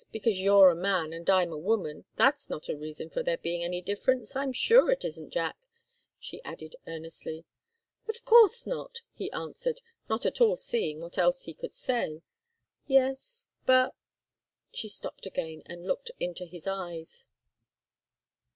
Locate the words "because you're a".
0.11-0.75